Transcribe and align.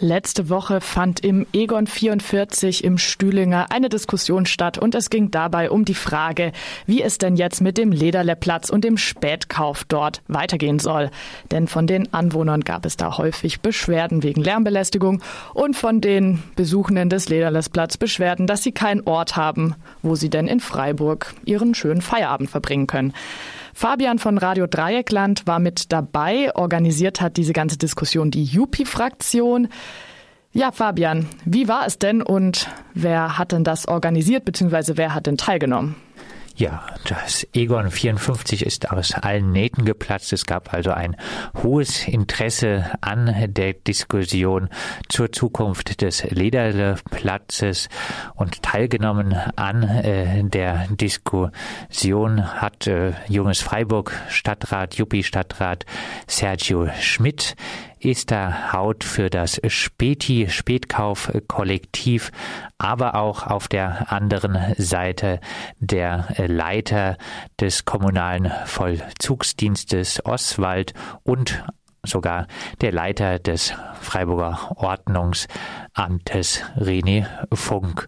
Letzte 0.00 0.48
Woche 0.50 0.80
fand 0.80 1.20
im 1.20 1.46
Egon 1.52 1.86
44 1.86 2.82
im 2.82 2.98
Stühlinger 2.98 3.66
eine 3.70 3.88
Diskussion 3.88 4.44
statt 4.44 4.76
und 4.76 4.96
es 4.96 5.08
ging 5.08 5.30
dabei 5.30 5.70
um 5.70 5.84
die 5.84 5.94
Frage, 5.94 6.50
wie 6.84 7.00
es 7.00 7.18
denn 7.18 7.36
jetzt 7.36 7.60
mit 7.60 7.78
dem 7.78 7.92
Lederleplatz 7.92 8.70
und 8.70 8.82
dem 8.82 8.96
Spätkauf 8.96 9.84
dort 9.84 10.20
weitergehen 10.26 10.80
soll. 10.80 11.10
Denn 11.52 11.68
von 11.68 11.86
den 11.86 12.12
Anwohnern 12.12 12.62
gab 12.62 12.84
es 12.86 12.96
da 12.96 13.18
häufig 13.18 13.60
Beschwerden 13.60 14.24
wegen 14.24 14.42
Lärmbelästigung 14.42 15.22
und 15.54 15.76
von 15.76 16.00
den 16.00 16.42
Besuchenden 16.56 17.08
des 17.08 17.28
Lederlesplatz 17.28 17.96
Beschwerden, 17.96 18.48
dass 18.48 18.64
sie 18.64 18.72
keinen 18.72 19.06
Ort 19.06 19.36
haben, 19.36 19.76
wo 20.02 20.16
sie 20.16 20.28
denn 20.28 20.48
in 20.48 20.58
Freiburg 20.58 21.34
ihren 21.44 21.72
schönen 21.76 22.02
Feierabend 22.02 22.50
verbringen 22.50 22.88
können. 22.88 23.14
Fabian 23.74 24.20
von 24.20 24.38
Radio 24.38 24.68
Dreieckland 24.68 25.46
war 25.46 25.58
mit 25.58 25.92
dabei. 25.92 26.54
Organisiert 26.54 27.20
hat 27.20 27.36
diese 27.36 27.52
ganze 27.52 27.76
Diskussion 27.76 28.30
die 28.30 28.44
Jupi-Fraktion. 28.44 29.68
Ja, 30.52 30.70
Fabian, 30.70 31.26
wie 31.44 31.66
war 31.66 31.84
es 31.84 31.98
denn 31.98 32.22
und 32.22 32.68
wer 32.94 33.36
hat 33.36 33.50
denn 33.50 33.64
das 33.64 33.88
organisiert, 33.88 34.44
beziehungsweise 34.44 34.96
wer 34.96 35.12
hat 35.12 35.26
denn 35.26 35.36
teilgenommen? 35.36 35.96
Ja, 36.56 36.86
das 37.08 37.44
Egon 37.52 37.90
54 37.90 38.64
ist 38.64 38.92
aus 38.92 39.12
allen 39.14 39.50
Nähten 39.50 39.84
geplatzt. 39.84 40.32
Es 40.32 40.46
gab 40.46 40.72
also 40.72 40.92
ein 40.92 41.16
hohes 41.64 42.06
Interesse 42.06 42.92
an 43.00 43.34
der 43.48 43.72
Diskussion 43.72 44.68
zur 45.08 45.32
Zukunft 45.32 46.00
des 46.00 46.22
Lederleplatzes 46.22 47.88
und 48.36 48.62
teilgenommen 48.62 49.34
an 49.56 49.82
äh, 49.82 50.44
der 50.44 50.86
Diskussion 50.90 52.60
hat 52.60 52.86
äh, 52.86 53.14
Junges 53.26 53.60
Freiburg 53.60 54.12
Stadtrat, 54.28 54.94
Juppie 54.94 55.24
Stadtrat 55.24 55.84
Sergio 56.28 56.88
Schmidt 57.00 57.56
Esther 58.04 58.72
Haut 58.72 59.04
für 59.04 59.30
das 59.30 59.60
Späti 59.66 60.48
Spätkauf 60.48 61.32
Kollektiv, 61.48 62.30
aber 62.78 63.14
auch 63.14 63.46
auf 63.46 63.68
der 63.68 64.12
anderen 64.12 64.74
Seite 64.76 65.40
der 65.78 66.26
Leiter 66.36 67.16
des 67.60 67.84
kommunalen 67.84 68.52
Vollzugsdienstes 68.66 70.24
Oswald 70.24 70.94
und 71.22 71.64
sogar 72.02 72.46
der 72.80 72.92
Leiter 72.92 73.38
des 73.38 73.74
Freiburger 74.00 74.72
Ordnungsamtes 74.76 76.62
René 76.76 77.26
Funk. 77.52 78.06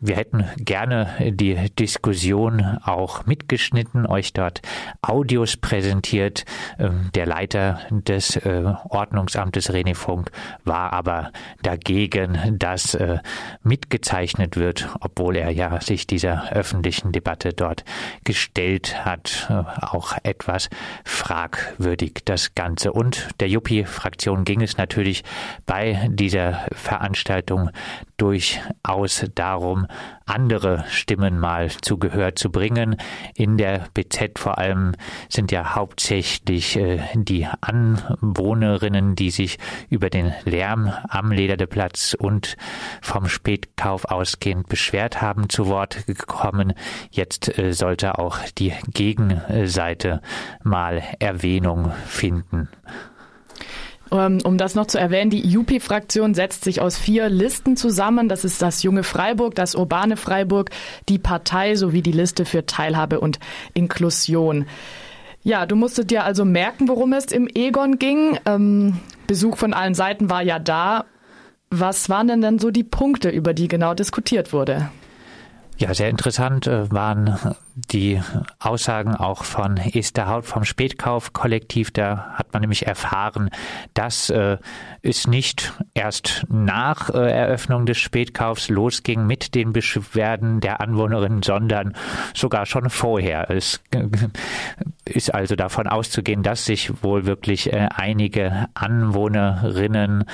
Wir 0.00 0.14
hätten 0.14 0.44
gerne 0.58 1.32
die 1.32 1.56
Diskussion 1.76 2.78
auch 2.84 3.26
mitgeschnitten, 3.26 4.06
euch 4.06 4.32
dort 4.32 4.62
Audios 5.02 5.56
präsentiert. 5.56 6.44
Ähm, 6.78 7.10
der 7.16 7.26
Leiter 7.26 7.80
des 7.90 8.36
äh, 8.36 8.74
Ordnungsamtes 8.88 9.72
René 9.72 9.96
Funk 9.96 10.30
war 10.64 10.92
aber 10.92 11.32
dagegen, 11.62 12.56
dass 12.58 12.94
äh, 12.94 13.18
mitgezeichnet 13.64 14.56
wird, 14.56 14.88
obwohl 15.00 15.36
er 15.36 15.50
ja 15.50 15.80
sich 15.80 16.06
dieser 16.06 16.52
öffentlichen 16.52 17.10
Debatte 17.10 17.52
dort 17.52 17.84
gestellt 18.22 19.04
hat. 19.04 19.48
Äh, 19.50 19.64
auch 19.84 20.16
etwas 20.22 20.70
fragwürdig 21.04 22.20
das 22.24 22.54
Ganze. 22.54 22.92
Und 22.92 23.28
der 23.40 23.48
Juppie-Fraktion 23.48 24.44
ging 24.44 24.62
es 24.62 24.76
natürlich 24.76 25.24
bei 25.66 26.08
dieser 26.08 26.66
Veranstaltung 26.72 27.70
durchaus 28.16 29.24
darum, 29.34 29.87
andere 30.26 30.84
Stimmen 30.88 31.38
mal 31.38 31.70
zu 31.70 31.98
Gehör 31.98 32.34
zu 32.34 32.50
bringen. 32.50 32.96
In 33.34 33.56
der 33.56 33.86
BZ 33.94 34.38
vor 34.38 34.58
allem 34.58 34.92
sind 35.28 35.52
ja 35.52 35.74
hauptsächlich 35.74 36.76
äh, 36.76 37.00
die 37.14 37.46
Anwohnerinnen, 37.60 39.14
die 39.14 39.30
sich 39.30 39.58
über 39.88 40.10
den 40.10 40.32
Lärm 40.44 40.92
am 41.08 41.32
Lederdeplatz 41.32 42.14
und 42.18 42.56
vom 43.00 43.28
Spätkauf 43.28 44.04
ausgehend 44.04 44.68
beschwert 44.68 45.22
haben, 45.22 45.48
zu 45.48 45.66
Wort 45.68 46.06
gekommen. 46.06 46.74
Jetzt 47.10 47.58
äh, 47.58 47.72
sollte 47.72 48.18
auch 48.18 48.38
die 48.58 48.72
Gegenseite 48.92 50.20
mal 50.62 51.02
Erwähnung 51.18 51.92
finden. 52.06 52.68
Ähm, 54.10 54.38
um 54.44 54.58
das 54.58 54.74
noch 54.74 54.86
zu 54.86 54.98
erwähnen, 54.98 55.30
die 55.30 55.56
UP-Fraktion 55.56 56.34
setzt 56.34 56.64
sich 56.64 56.80
aus 56.80 56.98
vier 56.98 57.28
Listen 57.28 57.76
zusammen. 57.76 58.28
Das 58.28 58.44
ist 58.44 58.62
das 58.62 58.82
junge 58.82 59.02
Freiburg, 59.02 59.54
das 59.54 59.74
urbane 59.74 60.16
Freiburg, 60.16 60.70
die 61.08 61.18
Partei 61.18 61.74
sowie 61.74 62.02
die 62.02 62.12
Liste 62.12 62.44
für 62.44 62.66
Teilhabe 62.66 63.20
und 63.20 63.38
Inklusion. 63.74 64.66
Ja, 65.42 65.66
du 65.66 65.76
musstest 65.76 66.10
dir 66.10 66.24
also 66.24 66.44
merken, 66.44 66.88
worum 66.88 67.12
es 67.12 67.26
im 67.26 67.48
Egon 67.54 67.98
ging. 67.98 68.38
Ähm, 68.44 68.98
Besuch 69.26 69.56
von 69.56 69.72
allen 69.72 69.94
Seiten 69.94 70.30
war 70.30 70.42
ja 70.42 70.58
da. 70.58 71.04
Was 71.70 72.08
waren 72.08 72.28
denn 72.28 72.40
dann 72.40 72.58
so 72.58 72.70
die 72.70 72.84
Punkte, 72.84 73.28
über 73.28 73.54
die 73.54 73.68
genau 73.68 73.94
diskutiert 73.94 74.52
wurde? 74.52 74.90
Ja, 75.78 75.94
sehr 75.94 76.08
interessant 76.08 76.66
äh, 76.66 76.90
waren 76.90 77.38
die 77.76 78.20
Aussagen 78.58 79.14
auch 79.14 79.44
von 79.44 79.76
Esther 79.76 80.26
Haut 80.26 80.44
vom 80.44 80.64
Spätkauf-Kollektiv. 80.64 81.92
Da 81.92 82.32
hat 82.34 82.52
man 82.52 82.62
nämlich 82.62 82.88
erfahren, 82.88 83.48
dass 83.94 84.28
äh, 84.28 84.58
es 85.02 85.28
nicht 85.28 85.72
erst 85.94 86.44
nach 86.48 87.10
äh, 87.10 87.30
Eröffnung 87.30 87.86
des 87.86 87.98
Spätkaufs 87.98 88.68
losging 88.70 89.24
mit 89.24 89.54
den 89.54 89.72
Beschwerden 89.72 90.58
der 90.58 90.80
Anwohnerinnen, 90.80 91.44
sondern 91.44 91.94
sogar 92.34 92.66
schon 92.66 92.90
vorher. 92.90 93.48
Es 93.48 93.80
ist 95.04 95.32
also 95.32 95.54
davon 95.54 95.86
auszugehen, 95.86 96.42
dass 96.42 96.64
sich 96.64 97.04
wohl 97.04 97.24
wirklich 97.24 97.72
einige 97.72 98.66
Anwohnerinnen 98.74 100.24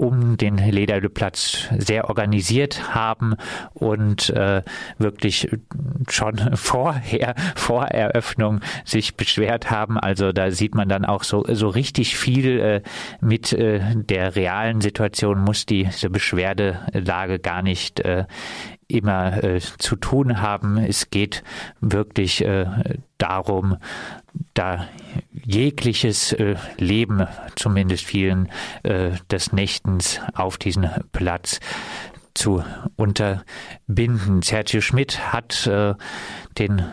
um 0.00 0.38
den 0.38 0.56
Lederplatz 0.56 1.68
sehr 1.76 2.08
organisiert 2.08 2.94
haben 2.94 3.34
und 3.74 4.30
äh, 4.30 4.62
wirklich 4.96 5.50
schon 6.08 6.38
vorher, 6.54 7.34
vor 7.54 7.84
Eröffnung 7.84 8.60
sich 8.86 9.16
beschwert 9.16 9.70
haben. 9.70 9.98
Also 9.98 10.32
da 10.32 10.52
sieht 10.52 10.74
man 10.74 10.88
dann 10.88 11.04
auch 11.04 11.22
so, 11.22 11.44
so 11.48 11.68
richtig 11.68 12.16
viel 12.16 12.60
äh, 12.60 12.82
mit 13.20 13.52
äh, 13.52 13.80
der 13.94 14.36
realen 14.36 14.80
Situation 14.80 15.38
muss 15.40 15.66
diese 15.66 16.08
Beschwerdelage 16.08 17.38
gar 17.38 17.60
nicht 17.60 18.00
äh, 18.00 18.24
immer 18.88 19.44
äh, 19.44 19.60
zu 19.60 19.96
tun 19.96 20.40
haben. 20.40 20.78
Es 20.78 21.10
geht 21.10 21.42
wirklich 21.80 22.42
äh, 22.42 22.66
darum, 23.18 23.76
da 24.54 24.88
jegliches 25.32 26.32
äh, 26.32 26.56
Leben, 26.78 27.26
zumindest 27.56 28.04
vielen 28.04 28.48
äh, 28.82 29.12
des 29.30 29.52
Nächtens 29.52 30.20
auf 30.34 30.58
diesen 30.58 30.88
Platz 31.12 31.60
zu 32.34 32.64
unterbinden. 32.96 34.42
Sergio 34.42 34.80
Schmidt 34.80 35.32
hat 35.32 35.66
äh, 35.66 35.94
den 36.58 36.84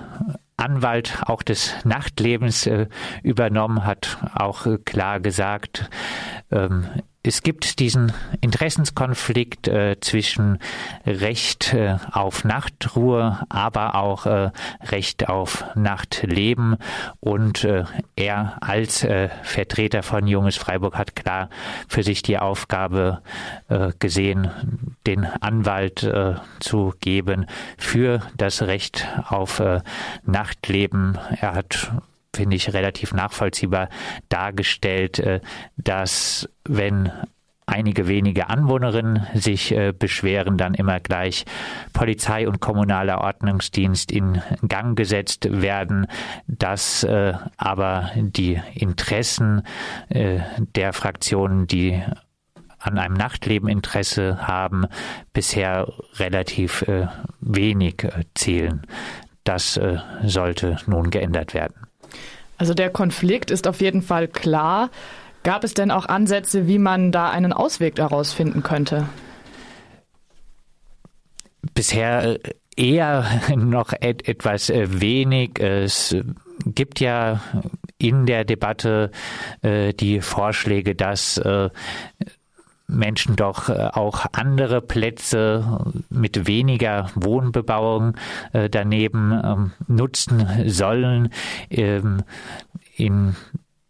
Anwalt 0.58 1.22
auch 1.28 1.44
des 1.44 1.74
Nachtlebens 1.84 2.66
äh, 2.66 2.88
übernommen, 3.22 3.86
hat 3.86 4.18
auch 4.34 4.66
äh, 4.66 4.78
klar 4.80 5.20
gesagt, 5.20 5.90
ähm, 6.52 6.88
es 7.28 7.44
gibt 7.44 7.80
diesen 7.80 8.14
Interessenskonflikt 8.42 9.68
äh, 9.68 10.00
zwischen 10.00 10.60
Recht 11.06 11.74
äh, 11.74 11.98
auf 12.12 12.46
Nachtruhe, 12.46 13.40
aber 13.50 13.96
auch 13.96 14.26
äh, 14.26 14.52
Recht 14.82 15.28
auf 15.28 15.66
Nachtleben. 15.76 16.78
Und 17.20 17.66
äh, 17.66 17.84
er 18.16 18.58
als 18.62 19.04
äh, 19.04 19.30
Vertreter 19.44 20.04
von 20.04 20.26
Junges 20.26 20.56
Freiburg 20.56 20.98
hat 20.98 21.16
klar 21.16 21.50
für 21.88 22.04
sich 22.04 22.22
die 22.22 22.40
Aufgabe 22.40 23.22
äh, 23.68 23.92
gesehen, 24.00 24.50
den 25.06 25.26
Anwalt 25.26 26.08
zu 26.60 26.94
geben 27.00 27.46
für 27.78 28.22
das 28.38 28.62
Recht 28.62 29.08
auf 29.28 29.62
Nachtleben. 30.26 31.18
Er 31.40 31.54
hat 31.54 31.92
finde 32.38 32.56
ich, 32.56 32.74
relativ 32.74 33.14
nachvollziehbar 33.14 33.90
dargestellt, 34.30 35.20
äh, 35.20 35.42
dass 35.76 36.48
wenn 36.64 37.12
einige 37.68 38.08
wenige 38.08 38.50
Anwohnerinnen 38.50 39.28
sich 39.36 39.74
äh, 39.74 39.92
beschweren, 39.92 40.58
dann 40.58 40.74
immer 40.74 41.00
gleich 41.00 41.46
Polizei 41.94 42.48
und 42.48 42.62
kommunaler 42.62 43.20
Ordnungsdienst 43.22 44.12
in 44.12 44.42
Gang 44.68 44.98
gesetzt 44.98 45.48
werden, 45.52 46.08
dass 46.48 47.04
äh, 47.04 47.34
aber 47.58 48.12
die 48.16 48.60
Interessen 48.74 49.64
äh, 50.10 50.40
der 50.76 50.94
Fraktionen, 50.94 51.68
die 51.68 52.02
an 52.80 52.98
einem 52.98 53.16
Nachtleben 53.16 53.68
Interesse 53.68 54.48
haben, 54.48 54.86
bisher 55.34 55.92
relativ 56.16 56.84
äh, 56.84 57.08
wenig 57.42 58.04
äh, 58.04 58.24
zählen. 58.34 58.88
Das 59.44 59.80
sollte 60.26 60.76
nun 60.88 61.10
geändert 61.10 61.54
werden. 61.54 61.88
Also 62.58 62.74
der 62.74 62.90
Konflikt 62.90 63.52
ist 63.52 63.68
auf 63.68 63.82
jeden 63.82 64.02
Fall 64.02 64.28
klar. 64.28 64.90
Gab 65.44 65.64
es 65.64 65.74
denn 65.74 65.92
auch 65.92 66.06
Ansätze, 66.08 66.68
wie 66.68 66.80
man 66.80 67.12
da 67.12 67.30
einen 67.30 67.54
Ausweg 67.54 67.96
daraus 67.96 68.34
finden 68.34 68.64
könnte? 68.64 69.08
Bisher 71.74 72.24
äh, 72.24 72.40
eher 72.76 73.26
noch 73.56 73.94
et 74.00 74.28
etwas 74.28 74.70
äh, 74.70 75.02
wenig. 75.02 75.60
Es 75.60 76.16
gibt 76.66 77.00
ja 77.00 77.42
in 77.98 78.26
der 78.26 78.46
Debatte 78.46 79.12
äh, 79.62 79.94
die 79.94 80.22
Vorschläge, 80.22 80.96
dass 80.96 81.38
äh, 81.38 81.70
Menschen 82.88 83.36
doch 83.36 83.70
äh, 83.70 83.90
auch 83.94 84.26
andere 84.32 84.82
Plätze 84.82 85.94
mit 86.10 86.48
weniger 86.48 87.10
Wohnbebauung 87.16 88.16
äh, 88.54 88.70
daneben 88.70 89.32
ähm, 89.44 89.72
nutzen 89.88 90.48
sollen. 90.68 91.30
Ähm, 91.70 92.24
in 92.96 93.36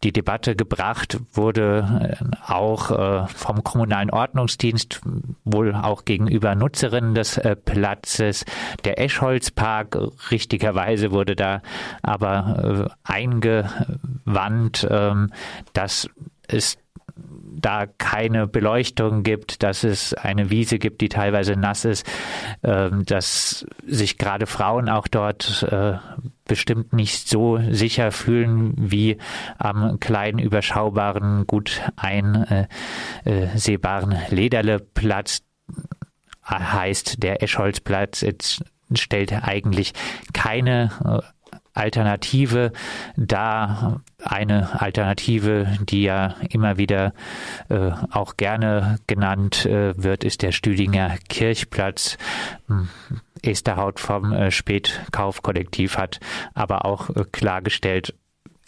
die 0.03 0.11
Debatte 0.11 0.55
gebracht 0.55 1.19
wurde 1.33 2.17
äh, 2.19 2.51
auch 2.51 3.27
vom 3.29 3.63
kommunalen 3.63 4.09
Ordnungsdienst, 4.09 5.01
wohl 5.43 5.73
auch 5.73 6.05
gegenüber 6.05 6.55
Nutzerinnen 6.55 7.15
des 7.15 7.39
Platzes. 7.65 8.45
Der 8.83 8.99
Eschholzpark, 8.99 9.97
richtigerweise 10.29 11.11
wurde 11.11 11.35
da 11.35 11.61
aber 12.03 12.95
eingewandt, 13.03 14.87
ähm, 14.89 15.31
dass 15.73 16.09
es 16.47 16.77
da 17.61 17.85
keine 17.85 18.47
Beleuchtung 18.47 19.23
gibt, 19.23 19.63
dass 19.63 19.83
es 19.83 20.13
eine 20.13 20.49
Wiese 20.49 20.79
gibt, 20.79 21.01
die 21.01 21.09
teilweise 21.09 21.53
nass 21.53 21.85
ist, 21.85 22.05
ähm, 22.63 23.05
dass 23.05 23.65
sich 23.85 24.17
gerade 24.17 24.45
Frauen 24.45 24.89
auch 24.89 25.07
dort 25.07 25.65
äh, 25.69 25.93
bestimmt 26.45 26.93
nicht 26.93 27.27
so 27.27 27.59
sicher 27.71 28.11
fühlen 28.11 28.73
wie 28.77 29.17
am 29.57 29.99
kleinen, 29.99 30.39
überschaubaren, 30.39 31.45
gut 31.45 31.81
einsehbaren 31.95 32.67
Lederleplatz 34.29 35.41
heißt 36.49 37.21
der 37.23 37.43
Eschholzplatz. 37.43 38.21
Jetzt 38.21 38.63
stellt 38.93 39.33
eigentlich 39.33 39.93
keine 40.33 40.91
äh, 41.03 41.19
Alternative 41.77 42.71
da 43.15 44.01
eine 44.23 44.81
Alternative, 44.81 45.77
die 45.81 46.03
ja 46.03 46.35
immer 46.49 46.77
wieder 46.77 47.13
äh, 47.69 47.91
auch 48.11 48.35
gerne 48.37 48.97
genannt 49.07 49.65
äh, 49.65 49.93
wird, 50.01 50.23
ist 50.23 50.41
der 50.41 50.51
Stüdinger 50.51 51.17
Kirchplatz. 51.29 52.17
Hm, 52.67 52.89
Esterhaut 53.43 53.99
vom 53.99 54.33
äh, 54.33 54.51
Spätkaufkollektiv 54.51 55.97
hat 55.97 56.19
aber 56.53 56.85
auch 56.85 57.09
äh, 57.11 57.23
klargestellt, 57.31 58.15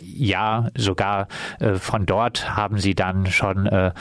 ja, 0.01 0.69
sogar 0.75 1.27
äh, 1.59 1.75
von 1.75 2.05
dort 2.05 2.55
haben 2.55 2.77
sie 2.77 2.95
dann 2.95 3.27
schon 3.27 3.67
äh, 3.67 3.91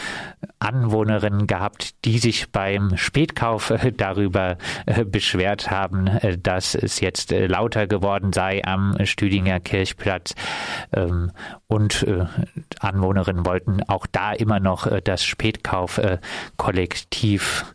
Anwohnerinnen 0.59 1.47
gehabt, 1.47 2.05
die 2.05 2.19
sich 2.19 2.51
beim 2.51 2.97
Spätkauf 2.97 3.71
äh, 3.71 3.93
darüber 3.93 4.57
äh, 4.87 5.05
beschwert 5.05 5.71
haben, 5.71 6.07
äh, 6.07 6.39
dass 6.39 6.75
es 6.75 7.01
jetzt 7.01 7.33
äh, 7.33 7.47
lauter 7.47 7.87
geworden 7.87 8.33
sei 8.33 8.65
am 8.65 8.97
Stüdinger 9.05 9.61
Kirchplatz. 9.61 10.35
Ähm, 10.93 11.31
und 11.67 12.07
Anwohnerinnen 12.81 13.45
wollten 13.45 13.83
auch 13.89 14.07
da 14.07 14.33
immer 14.33 14.59
noch 14.59 14.87
das 15.03 15.23
Spätkaufkollektiv 15.23 17.67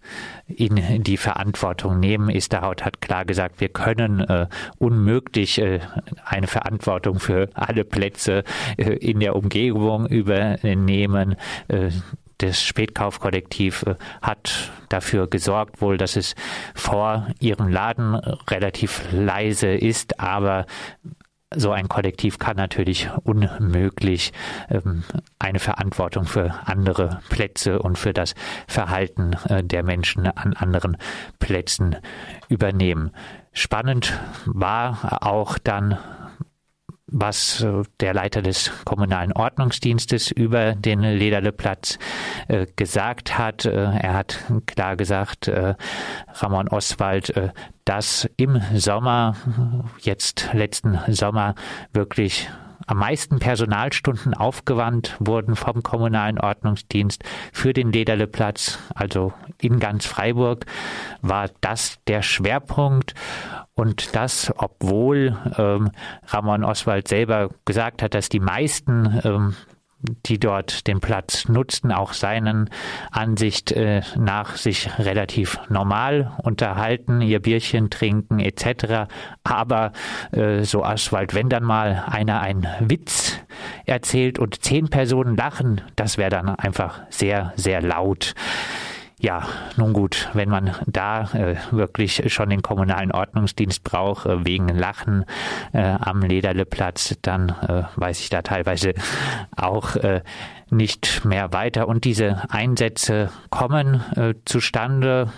in 0.57 1.03
die 1.03 1.17
Verantwortung 1.17 1.99
nehmen. 1.99 2.29
Esterhaut 2.29 2.83
hat 2.83 3.01
klar 3.01 3.25
gesagt, 3.25 3.59
wir 3.59 3.69
können 3.69 4.19
äh, 4.21 4.47
unmöglich 4.77 5.59
äh, 5.59 5.79
eine 6.25 6.47
Verantwortung 6.47 7.19
für 7.19 7.49
alle 7.53 7.83
Plätze 7.83 8.43
äh, 8.77 8.93
in 8.93 9.19
der 9.19 9.35
Umgebung 9.35 10.07
übernehmen. 10.07 11.35
Äh, 11.67 11.89
das 12.39 12.63
Spätkaufkollektiv 12.63 13.83
äh, 13.83 13.95
hat 14.21 14.71
dafür 14.89 15.27
gesorgt, 15.27 15.81
wohl, 15.81 15.97
dass 15.97 16.15
es 16.15 16.35
vor 16.75 17.27
ihrem 17.39 17.67
Laden 17.67 18.15
relativ 18.15 19.01
leise 19.11 19.69
ist, 19.69 20.19
aber 20.19 20.65
so 21.55 21.71
ein 21.71 21.89
Kollektiv 21.89 22.39
kann 22.39 22.57
natürlich 22.57 23.09
unmöglich 23.23 24.33
ähm, 24.69 25.03
eine 25.39 25.59
Verantwortung 25.59 26.25
für 26.25 26.53
andere 26.65 27.19
Plätze 27.29 27.79
und 27.79 27.97
für 27.97 28.13
das 28.13 28.35
Verhalten 28.67 29.33
äh, 29.49 29.63
der 29.63 29.83
Menschen 29.83 30.27
an 30.27 30.53
anderen 30.53 30.97
Plätzen 31.39 31.95
übernehmen. 32.49 33.11
Spannend 33.51 34.19
war 34.45 35.19
auch 35.21 35.57
dann 35.57 35.97
was 37.13 37.65
der 37.99 38.13
Leiter 38.13 38.41
des 38.41 38.71
kommunalen 38.85 39.31
Ordnungsdienstes 39.31 40.31
über 40.31 40.73
den 40.73 41.01
Lederleplatz 41.01 41.99
äh, 42.47 42.65
gesagt 42.75 43.37
hat. 43.37 43.65
Äh, 43.65 43.71
er 43.71 44.13
hat 44.13 44.39
klar 44.65 44.97
gesagt, 44.97 45.47
äh, 45.47 45.75
Ramon 46.33 46.67
Oswald, 46.67 47.29
äh, 47.37 47.49
dass 47.85 48.29
im 48.37 48.61
Sommer, 48.73 49.35
jetzt 49.99 50.49
letzten 50.53 50.99
Sommer, 51.07 51.55
wirklich 51.91 52.49
am 52.87 52.97
meisten 52.97 53.39
Personalstunden 53.39 54.33
aufgewandt 54.33 55.15
wurden 55.19 55.55
vom 55.55 55.83
kommunalen 55.83 56.39
Ordnungsdienst 56.39 57.23
für 57.51 57.73
den 57.73 57.91
Lederleplatz, 57.91 58.79
also 58.95 59.33
in 59.61 59.79
ganz 59.79 60.05
Freiburg, 60.05 60.65
war 61.21 61.49
das 61.61 61.99
der 62.07 62.21
Schwerpunkt. 62.21 63.13
Und 63.75 64.15
das, 64.15 64.53
obwohl 64.57 65.37
ähm, 65.57 65.91
Ramon 66.27 66.63
Oswald 66.63 67.07
selber 67.07 67.49
gesagt 67.65 68.03
hat, 68.03 68.13
dass 68.13 68.29
die 68.29 68.39
meisten 68.39 69.21
ähm, 69.23 69.55
die 70.25 70.39
dort 70.39 70.87
den 70.87 70.99
Platz 70.99 71.47
nutzten, 71.47 71.91
auch 71.91 72.13
seinen 72.13 72.69
Ansicht 73.11 73.71
äh, 73.71 74.01
nach 74.17 74.57
sich 74.57 74.89
relativ 74.99 75.59
normal 75.69 76.31
unterhalten, 76.43 77.21
ihr 77.21 77.39
Bierchen 77.39 77.89
trinken 77.89 78.39
etc. 78.39 79.09
Aber 79.43 79.93
äh, 80.31 80.63
so 80.63 80.83
Aswald, 80.83 81.33
wenn 81.33 81.49
dann 81.49 81.63
mal 81.63 82.03
einer 82.07 82.41
einen 82.41 82.67
Witz 82.79 83.39
erzählt 83.85 84.39
und 84.39 84.63
zehn 84.63 84.89
Personen 84.89 85.35
lachen, 85.35 85.81
das 85.95 86.17
wäre 86.17 86.29
dann 86.29 86.49
einfach 86.49 87.01
sehr, 87.09 87.53
sehr 87.55 87.81
laut. 87.81 88.33
Ja, 89.23 89.47
nun 89.77 89.93
gut, 89.93 90.27
wenn 90.33 90.49
man 90.49 90.75
da 90.85 91.21
äh, 91.31 91.55
wirklich 91.71 92.33
schon 92.33 92.49
den 92.49 92.61
kommunalen 92.61 93.13
Ordnungsdienst 93.13 93.81
braucht, 93.81 94.25
äh, 94.25 94.43
wegen 94.43 94.67
Lachen 94.67 95.23
äh, 95.71 95.81
am 95.81 96.23
Lederleplatz, 96.23 97.15
dann 97.21 97.47
äh, 97.47 97.83
weiß 97.95 98.19
ich 98.19 98.29
da 98.29 98.41
teilweise 98.41 98.93
auch 99.55 99.95
äh, 99.95 100.23
nicht 100.69 101.23
mehr 101.23 101.53
weiter. 101.53 101.87
Und 101.87 102.03
diese 102.03 102.43
Einsätze 102.49 103.29
kommen 103.49 104.03
äh, 104.17 104.33
zustande 104.43 105.31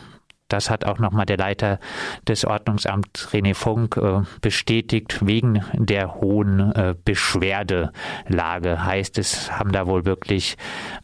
das 0.47 0.69
hat 0.69 0.86
auch 0.86 1.00
nochmal 1.00 1.25
der 1.25 1.38
Leiter 1.38 1.80
des 2.27 2.45
Ordnungsamts 2.45 3.30
René 3.30 3.56
Funk 3.56 3.97
äh, 3.97 4.21
bestätigt, 4.42 5.25
wegen 5.25 5.63
der 5.74 6.15
hohen 6.15 6.71
äh, 6.75 6.95
Beschwerdelage. 7.03 8.86
Heißt 8.86 9.18
es, 9.18 9.51
haben 9.51 9.71
da 9.71 9.88
wohl 9.88 10.06
wirklich 10.06 10.57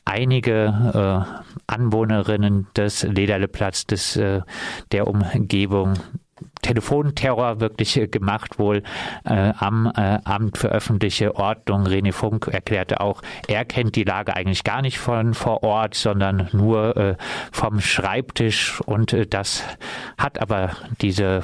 einige 0.05 1.25
äh, 1.27 1.51
Anwohnerinnen 1.67 2.67
des 2.75 3.03
Lederleplatz, 3.03 3.87
des, 3.87 4.15
äh, 4.15 4.41
der 4.91 5.07
Umgebung 5.07 5.95
Telefonterror 6.61 7.59
wirklich 7.59 7.97
äh, 7.97 8.07
gemacht, 8.07 8.59
wohl 8.59 8.83
äh, 9.25 9.53
am 9.57 9.91
äh, 9.95 10.19
Amt 10.23 10.57
für 10.57 10.69
öffentliche 10.69 11.35
Ordnung. 11.35 11.85
René 11.85 12.13
Funk 12.13 12.47
erklärte 12.47 13.01
auch, 13.01 13.21
er 13.47 13.65
kennt 13.65 13.95
die 13.95 14.03
Lage 14.03 14.35
eigentlich 14.35 14.63
gar 14.63 14.81
nicht 14.81 14.99
von 14.99 15.33
vor 15.33 15.63
Ort, 15.63 15.95
sondern 15.95 16.49
nur 16.51 16.97
äh, 16.97 17.15
vom 17.51 17.79
Schreibtisch 17.79 18.81
und 18.81 19.13
äh, 19.13 19.25
das 19.25 19.63
hat 20.17 20.39
aber 20.39 20.71
diese 21.01 21.43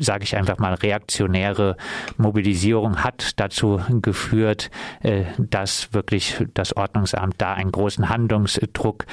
sage 0.00 0.24
ich 0.24 0.36
einfach 0.36 0.58
mal, 0.58 0.74
reaktionäre 0.74 1.76
Mobilisierung 2.16 3.04
hat 3.04 3.38
dazu 3.38 3.80
geführt, 4.02 4.70
äh, 5.02 5.24
dass 5.38 5.92
wirklich 5.92 6.44
das 6.54 6.76
Ordnungsamt 6.76 7.34
da 7.38 7.54
einen 7.54 7.70
großen 7.70 8.08
Handlungsdruck 8.08 9.06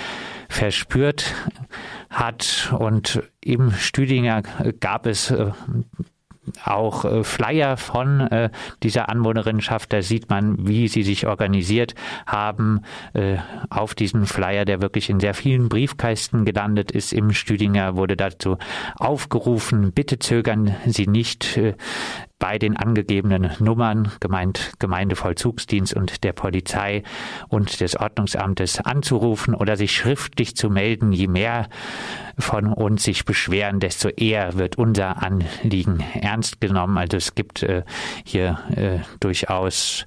verspürt 0.49 1.35
hat. 2.09 2.73
Und 2.77 3.21
im 3.41 3.71
Stüdinger 3.71 4.41
gab 4.79 5.05
es 5.05 5.29
äh, 5.29 5.51
auch 6.63 7.05
äh, 7.05 7.23
Flyer 7.23 7.77
von 7.77 8.21
äh, 8.21 8.49
dieser 8.83 9.09
Anwohnerinnenschaft. 9.09 9.91
Da 9.91 10.01
sieht 10.01 10.29
man, 10.29 10.67
wie 10.67 10.87
sie 10.87 11.03
sich 11.03 11.27
organisiert 11.27 11.95
haben. 12.25 12.81
Äh, 13.13 13.37
auf 13.69 13.95
diesem 13.95 14.25
Flyer, 14.25 14.65
der 14.65 14.81
wirklich 14.81 15.09
in 15.09 15.19
sehr 15.19 15.33
vielen 15.33 15.69
Briefkästen 15.69 16.45
gelandet 16.45 16.91
ist 16.91 17.13
im 17.13 17.33
Stüdinger, 17.33 17.95
wurde 17.95 18.17
dazu 18.17 18.57
aufgerufen, 18.95 19.91
bitte 19.91 20.19
zögern 20.19 20.75
Sie 20.85 21.07
nicht, 21.07 21.57
äh, 21.57 21.75
bei 22.39 22.59
den 22.59 22.77
angegebenen 22.77 23.51
Nummern, 23.59 24.11
gemeint 24.19 24.73
Gemeindevollzugsdienst 24.79 25.95
und 25.95 26.23
der 26.23 26.33
Polizei 26.33 27.03
und 27.47 27.81
des 27.81 27.95
Ordnungsamtes 27.95 28.79
anzurufen 28.79 29.55
oder 29.55 29.75
sich 29.75 29.91
schriftlich 29.95 30.55
zu 30.55 30.69
melden. 30.69 31.11
Je 31.11 31.27
mehr 31.27 31.67
von 32.37 32.71
uns 32.71 33.03
sich 33.03 33.25
beschweren, 33.25 33.79
desto 33.79 34.09
eher 34.09 34.57
wird 34.57 34.77
unser 34.77 35.23
Anliegen 35.23 36.03
ernst 36.13 36.61
genommen. 36.61 36.97
Also 36.97 37.17
es 37.17 37.33
gibt 37.33 37.63
äh, 37.63 37.83
hier 38.23 38.59
äh, 38.75 38.99
durchaus 39.19 40.05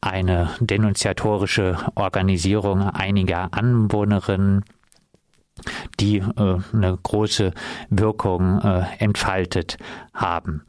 eine 0.00 0.50
denunziatorische 0.60 1.78
Organisierung 1.94 2.82
einiger 2.82 3.48
Anwohnerinnen, 3.52 4.64
die 5.98 6.18
äh, 6.18 6.58
eine 6.72 6.98
große 7.02 7.52
Wirkung 7.88 8.60
äh, 8.60 8.84
entfaltet 8.98 9.78
haben. 10.12 10.62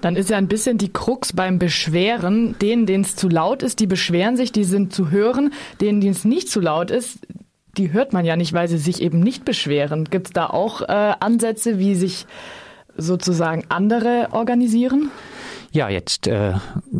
Dann 0.00 0.16
ist 0.16 0.30
ja 0.30 0.36
ein 0.36 0.48
bisschen 0.48 0.78
die 0.78 0.92
Krux 0.92 1.32
beim 1.32 1.58
Beschweren. 1.58 2.56
Denen, 2.60 2.86
denen 2.86 3.04
es 3.04 3.16
zu 3.16 3.28
laut 3.28 3.62
ist, 3.62 3.80
die 3.80 3.86
beschweren 3.86 4.36
sich, 4.36 4.52
die 4.52 4.64
sind 4.64 4.92
zu 4.92 5.10
hören. 5.10 5.52
Denen, 5.80 6.00
denen 6.00 6.12
es 6.12 6.24
nicht 6.24 6.48
zu 6.48 6.60
laut 6.60 6.90
ist, 6.90 7.18
die 7.76 7.92
hört 7.92 8.12
man 8.12 8.24
ja 8.24 8.36
nicht, 8.36 8.52
weil 8.52 8.68
sie 8.68 8.78
sich 8.78 9.02
eben 9.02 9.20
nicht 9.20 9.44
beschweren. 9.44 10.04
Gibt 10.04 10.28
es 10.28 10.32
da 10.32 10.46
auch 10.46 10.82
äh, 10.82 11.14
Ansätze, 11.20 11.78
wie 11.78 11.94
sich 11.94 12.26
sozusagen 12.96 13.64
andere 13.68 14.28
organisieren? 14.32 15.10
Ja, 15.74 15.88
jetzt 15.88 16.28
äh, 16.28 16.52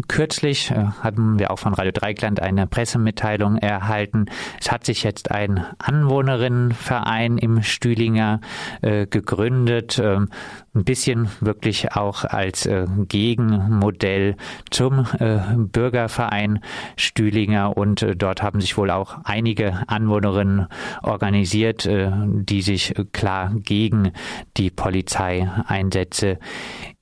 kürzlich 0.08 0.72
äh, 0.72 0.86
haben 1.00 1.38
wir 1.38 1.52
auch 1.52 1.60
von 1.60 1.74
Radio 1.74 1.92
Dreikland 1.92 2.42
eine 2.42 2.66
Pressemitteilung 2.66 3.56
erhalten. 3.56 4.26
Es 4.60 4.72
hat 4.72 4.84
sich 4.84 5.04
jetzt 5.04 5.30
ein 5.30 5.64
Anwohnerinnenverein 5.78 7.38
im 7.38 7.62
Stühlinger 7.62 8.40
äh, 8.82 9.06
gegründet, 9.06 10.00
äh, 10.00 10.16
ein 10.16 10.84
bisschen 10.84 11.28
wirklich 11.38 11.92
auch 11.92 12.24
als 12.24 12.66
äh, 12.66 12.88
Gegenmodell 13.06 14.34
zum 14.70 15.06
äh, 15.20 15.38
Bürgerverein 15.54 16.58
Stühlinger 16.96 17.76
und 17.76 18.02
äh, 18.02 18.16
dort 18.16 18.42
haben 18.42 18.60
sich 18.60 18.76
wohl 18.76 18.90
auch 18.90 19.18
einige 19.22 19.84
Anwohnerinnen 19.86 20.66
organisiert, 21.00 21.86
äh, 21.86 22.10
die 22.26 22.60
sich 22.60 22.92
klar 23.12 23.52
gegen 23.54 24.10
die 24.56 24.72
Polizeieinsätze 24.72 26.40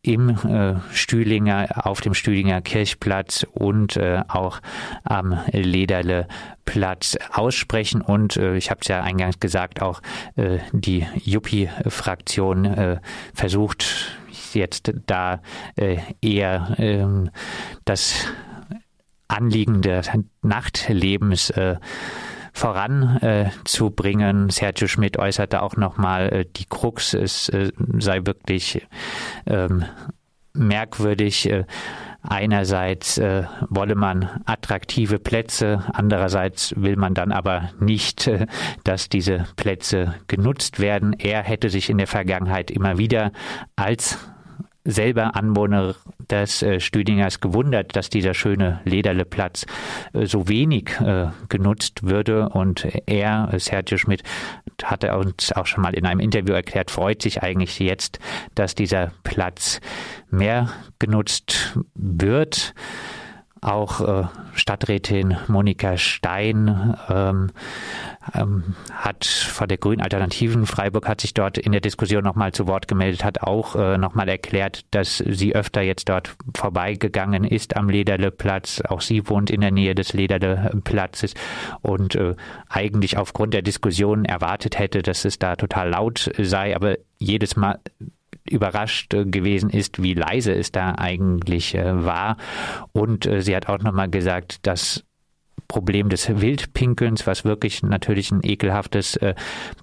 im 0.02 0.30
äh, 0.30 0.80
Stühlinger, 0.92 1.86
auf 1.86 2.00
dem 2.00 2.14
Stühlinger 2.14 2.60
Kirchplatz 2.60 3.46
und 3.52 3.96
äh, 3.96 4.22
auch 4.26 4.60
am 5.04 5.38
Lederle 5.52 6.26
Platz 6.64 7.16
aussprechen. 7.32 8.00
Und 8.00 8.36
äh, 8.36 8.56
ich 8.56 8.70
habe 8.70 8.80
es 8.82 8.88
ja 8.88 9.02
eingangs 9.02 9.38
gesagt, 9.38 9.80
auch 9.80 10.02
äh, 10.34 10.58
die 10.72 11.06
Juppie-Fraktion 11.24 12.64
äh, 12.64 13.00
versucht 13.32 14.18
jetzt 14.54 14.92
da 15.06 15.40
äh, 15.76 15.98
eher 16.20 16.74
äh, 16.78 17.30
das 17.84 18.26
Anliegen 19.28 19.82
des 19.82 20.10
Nachtlebens 20.42 21.50
äh, 21.50 21.76
voranzubringen. 22.52 24.48
Äh, 24.48 24.52
Sergio 24.52 24.88
Schmidt 24.88 25.18
äußerte 25.18 25.62
auch 25.62 25.76
nochmal, 25.76 26.28
äh, 26.28 26.44
die 26.56 26.66
Krux 26.66 27.14
es 27.14 27.48
äh, 27.48 27.72
sei 27.98 28.20
wirklich 28.24 28.86
ähm, 29.46 29.84
merkwürdig. 30.54 31.50
Äh, 31.50 31.64
Einerseits 32.24 33.18
äh, 33.18 33.42
wolle 33.68 33.96
man 33.96 34.42
attraktive 34.44 35.18
Plätze, 35.18 35.82
andererseits 35.92 36.72
will 36.76 36.94
man 36.94 37.14
dann 37.14 37.32
aber 37.32 37.70
nicht, 37.80 38.28
äh, 38.28 38.46
dass 38.84 39.08
diese 39.08 39.46
Plätze 39.56 40.14
genutzt 40.28 40.78
werden. 40.78 41.14
Er 41.18 41.42
hätte 41.42 41.68
sich 41.68 41.90
in 41.90 41.98
der 41.98 42.06
Vergangenheit 42.06 42.70
immer 42.70 42.96
wieder 42.96 43.32
als 43.74 44.18
selber 44.84 45.36
Anwohner 45.36 45.94
des 46.30 46.62
äh, 46.62 46.80
Stüdingers 46.80 47.40
gewundert, 47.40 47.94
dass 47.96 48.10
dieser 48.10 48.34
schöne 48.34 48.80
Lederle 48.84 49.24
Platz 49.24 49.66
äh, 50.12 50.26
so 50.26 50.48
wenig 50.48 50.90
äh, 51.00 51.28
genutzt 51.48 52.02
würde. 52.02 52.48
Und 52.48 52.86
er, 53.06 53.50
äh, 53.52 53.58
Sergio 53.58 53.98
Schmidt, 53.98 54.22
hatte 54.82 55.16
uns 55.16 55.52
auch 55.52 55.66
schon 55.66 55.82
mal 55.82 55.94
in 55.94 56.06
einem 56.06 56.20
Interview 56.20 56.54
erklärt, 56.54 56.90
freut 56.90 57.22
sich 57.22 57.42
eigentlich 57.42 57.78
jetzt, 57.78 58.18
dass 58.54 58.74
dieser 58.74 59.12
Platz 59.22 59.80
mehr 60.30 60.70
genutzt 60.98 61.78
wird. 61.94 62.74
Auch 63.62 64.00
äh, 64.00 64.24
Stadträtin 64.54 65.36
Monika 65.46 65.96
Stein 65.96 66.96
ähm, 67.08 67.50
ähm, 68.34 68.74
hat 68.92 69.24
vor 69.24 69.68
der 69.68 69.78
Grünen 69.78 70.02
Alternativen 70.02 70.66
Freiburg 70.66 71.08
hat 71.08 71.20
sich 71.20 71.32
dort 71.32 71.58
in 71.58 71.70
der 71.70 71.80
Diskussion 71.80 72.24
nochmal 72.24 72.50
zu 72.50 72.66
Wort 72.66 72.88
gemeldet, 72.88 73.22
hat 73.22 73.40
auch 73.42 73.76
äh, 73.76 73.98
nochmal 73.98 74.28
erklärt, 74.28 74.84
dass 74.90 75.18
sie 75.18 75.54
öfter 75.54 75.80
jetzt 75.80 76.08
dort 76.08 76.34
vorbeigegangen 76.56 77.44
ist 77.44 77.76
am 77.76 77.88
Lederleplatz. 77.88 78.80
Auch 78.80 79.00
sie 79.00 79.28
wohnt 79.28 79.48
in 79.48 79.60
der 79.60 79.70
Nähe 79.70 79.94
des 79.94 80.12
Lederleplatzes 80.12 81.34
und 81.82 82.16
äh, 82.16 82.34
eigentlich 82.68 83.16
aufgrund 83.16 83.54
der 83.54 83.62
Diskussion 83.62 84.24
erwartet 84.24 84.76
hätte, 84.80 85.02
dass 85.02 85.24
es 85.24 85.38
da 85.38 85.54
total 85.54 85.90
laut 85.90 86.32
sei, 86.36 86.74
aber 86.74 86.96
jedes 87.18 87.54
Mal 87.54 87.78
überrascht 88.44 89.14
äh, 89.14 89.24
gewesen 89.24 89.70
ist, 89.70 90.02
wie 90.02 90.14
leise 90.14 90.52
es 90.54 90.72
da 90.72 90.94
eigentlich 90.96 91.74
äh, 91.74 92.04
war. 92.04 92.36
Und 92.92 93.26
äh, 93.26 93.42
sie 93.42 93.54
hat 93.56 93.68
auch 93.68 93.78
nochmal 93.78 94.10
gesagt, 94.10 94.66
dass 94.66 95.04
Problem 95.68 96.10
des 96.10 96.28
Wildpinkelns, 96.28 97.26
was 97.26 97.44
wirklich 97.46 97.82
natürlich 97.82 98.30
ein 98.30 98.40
ekelhaftes 98.42 99.16
äh, 99.16 99.34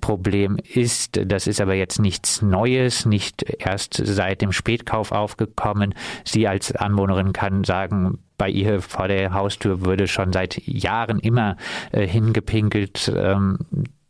Problem 0.01 0.57
ist. 0.63 1.19
Das 1.25 1.47
ist 1.47 1.59
aber 1.59 1.73
jetzt 1.73 1.99
nichts 1.99 2.43
Neues, 2.43 3.05
nicht 3.07 3.43
erst 3.57 3.95
seit 3.95 4.41
dem 4.41 4.51
Spätkauf 4.51 5.11
aufgekommen. 5.11 5.95
Sie 6.23 6.47
als 6.47 6.75
Anwohnerin 6.75 7.33
kann 7.33 7.63
sagen, 7.63 8.19
bei 8.37 8.49
ihr 8.49 8.81
vor 8.81 9.07
der 9.07 9.33
Haustür 9.33 9.83
würde 9.83 10.07
schon 10.07 10.31
seit 10.31 10.61
Jahren 10.67 11.19
immer 11.19 11.57
äh, 11.91 12.07
hingepinkelt. 12.07 13.11
Ähm, 13.15 13.57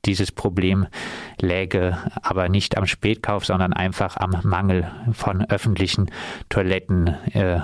dieses 0.10 0.32
Problem 0.32 0.88
läge 1.40 2.00
aber 2.24 2.50
nicht 2.50 2.78
am 2.78 2.88
Spätkauf, 2.88 3.46
sondern 3.46 3.74
einfach 3.74 4.18
am 4.18 4.36
Mangel 4.44 4.90
von 5.14 5.46
öffentlichen 5.46 6.10
Toiletten 6.50 7.08
äh, 7.34 7.60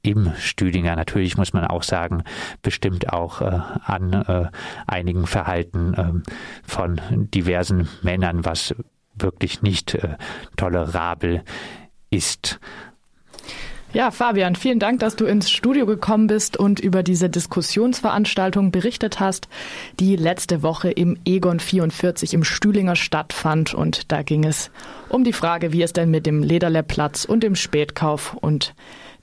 im 0.00 0.32
Stüdinger. 0.38 0.96
Natürlich 0.96 1.36
muss 1.36 1.52
man 1.52 1.66
auch 1.66 1.82
sagen, 1.82 2.22
bestimmt 2.62 3.12
auch 3.12 3.42
äh, 3.42 3.60
an 3.84 4.14
äh, 4.14 4.46
einigen 4.86 5.26
Verhalten 5.26 5.94
äh, 5.94 6.30
von 6.66 7.00
diversen 7.10 7.88
Männern, 8.00 8.46
was 8.46 8.74
wirklich 9.14 9.60
nicht 9.60 9.94
äh, 9.94 10.16
tolerabel 10.56 11.42
ist. 12.08 12.60
Ja, 13.94 14.10
Fabian, 14.10 14.54
vielen 14.54 14.78
Dank, 14.78 15.00
dass 15.00 15.16
du 15.16 15.24
ins 15.24 15.50
Studio 15.50 15.86
gekommen 15.86 16.26
bist 16.26 16.58
und 16.58 16.78
über 16.78 17.02
diese 17.02 17.30
Diskussionsveranstaltung 17.30 18.70
berichtet 18.70 19.18
hast, 19.18 19.48
die 19.98 20.14
letzte 20.16 20.62
Woche 20.62 20.90
im 20.90 21.16
Egon 21.24 21.58
44 21.58 22.34
im 22.34 22.44
Stühlinger 22.44 22.96
stattfand. 22.96 23.72
Und 23.72 24.12
da 24.12 24.22
ging 24.22 24.44
es 24.44 24.70
um 25.08 25.24
die 25.24 25.32
Frage, 25.32 25.72
wie 25.72 25.82
es 25.82 25.94
denn 25.94 26.10
mit 26.10 26.26
dem 26.26 26.42
Lederlerplatz 26.42 27.24
und 27.24 27.42
dem 27.42 27.54
Spätkauf 27.54 28.34
und 28.34 28.74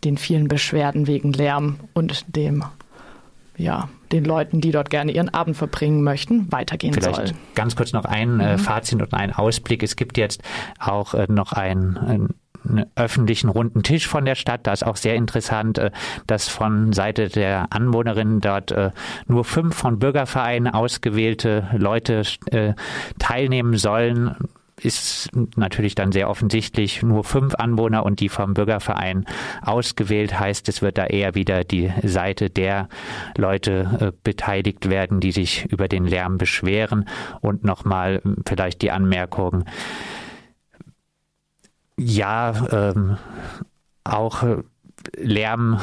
den 0.04 0.18
vielen 0.18 0.48
Beschwerden 0.48 1.06
wegen 1.06 1.32
Lärm 1.32 1.80
und 1.94 2.36
dem 2.36 2.64
ja, 3.58 3.88
den 4.12 4.26
Leuten, 4.26 4.62
die 4.62 4.72
dort 4.72 4.90
gerne 4.90 5.12
ihren 5.12 5.34
Abend 5.34 5.56
verbringen 5.56 6.04
möchten, 6.04 6.52
weitergehen 6.52 6.94
Vielleicht 6.94 7.28
soll. 7.28 7.36
Ganz 7.54 7.76
kurz 7.76 7.94
noch 7.94 8.04
ein 8.04 8.40
äh, 8.40 8.54
mhm. 8.54 8.60
Fazit 8.60 9.02
und 9.02 9.14
ein 9.14 9.32
Ausblick. 9.32 9.82
Es 9.84 9.96
gibt 9.96 10.18
jetzt 10.18 10.42
auch 10.80 11.14
äh, 11.14 11.26
noch 11.30 11.54
ein, 11.54 11.98
ein 11.98 12.30
öffentlichen 12.96 13.50
runden 13.50 13.84
Tisch 13.84 14.08
von 14.08 14.26
der 14.26 14.36
Stadt. 14.36 14.62
Da 14.64 14.74
ist 14.74 14.86
auch 14.86 14.96
sehr 14.96 15.16
interessant, 15.16 15.78
äh, 15.78 15.92
dass 16.28 16.48
von 16.48 16.94
Seite 16.94 17.30
der 17.30 17.68
Anwohnerinnen 17.72 18.42
dort 18.42 18.72
äh, 18.72 18.92
nur 19.28 19.44
fünf 19.46 19.76
von 19.76 20.00
Bürgervereinen 20.00 20.74
ausgewählte 20.74 21.68
Leute 21.78 22.24
äh, 22.52 22.74
teilnehmen 23.20 23.78
sollen. 23.78 24.36
Ist 24.82 25.30
natürlich 25.56 25.96
dann 25.96 26.12
sehr 26.12 26.30
offensichtlich. 26.30 27.02
Nur 27.02 27.24
fünf 27.24 27.56
Anwohner 27.56 28.06
und 28.06 28.20
die 28.20 28.28
vom 28.28 28.54
Bürgerverein 28.54 29.26
ausgewählt. 29.62 30.38
Heißt, 30.38 30.68
es 30.68 30.82
wird 30.82 30.98
da 30.98 31.06
eher 31.06 31.34
wieder 31.34 31.64
die 31.64 31.94
Seite 32.04 32.50
der 32.50 32.90
Leute 33.38 34.14
beteiligt 34.24 34.90
werden, 34.90 35.22
die 35.22 35.32
sich 35.32 35.66
über 35.72 35.88
den 35.88 36.04
Lärm 36.06 36.38
beschweren. 36.38 37.08
Und 37.40 37.64
nochmal 37.64 38.22
vielleicht 38.46 38.82
die 38.82 38.92
Anmerkung, 38.92 39.64
ja, 41.98 42.54
ähm, 42.72 43.18
auch 44.04 44.44
äh, 44.44 44.64
Lärm 45.18 45.80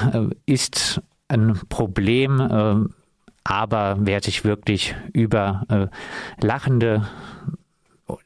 äh, 0.47 0.52
ist 0.52 1.00
ein 1.28 1.59
Problem, 1.69 2.40
äh, 2.40 2.88
aber 3.45 3.97
wer 4.00 4.23
sich 4.23 4.45
wirklich 4.45 4.95
über 5.12 5.64
äh, 5.69 6.45
lachende, 6.45 7.09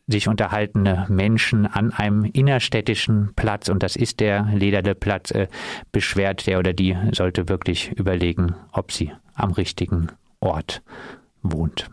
sich 0.07 0.29
unterhaltene 0.29 1.07
Menschen 1.09 1.67
an 1.67 1.93
einem 1.93 2.25
innerstädtischen 2.25 3.33
Platz, 3.37 3.69
und 3.69 3.83
das 3.83 3.97
ist 3.97 4.21
der 4.21 4.45
Lederle 4.53 4.95
Platz, 4.95 5.31
äh, 5.31 5.49
beschwert, 5.93 6.47
der 6.47 6.59
oder 6.59 6.73
die 6.73 6.97
sollte 7.13 7.49
wirklich 7.49 7.93
überlegen, 7.93 8.55
ob 8.73 8.93
sie 8.93 9.13
am 9.35 9.53
richtigen 9.53 10.09
Ort 10.41 10.83
wohnt. 11.43 11.89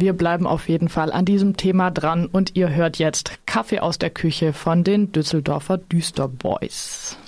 Wir 0.00 0.14
bleiben 0.14 0.46
auf 0.46 0.70
jeden 0.70 0.88
Fall 0.88 1.12
an 1.12 1.26
diesem 1.26 1.58
Thema 1.58 1.90
dran 1.90 2.24
und 2.24 2.56
ihr 2.56 2.70
hört 2.70 2.98
jetzt 2.98 3.32
Kaffee 3.44 3.80
aus 3.80 3.98
der 3.98 4.08
Küche 4.08 4.54
von 4.54 4.82
den 4.82 5.12
Düsseldorfer 5.12 5.76
Düsterboys. 5.76 7.18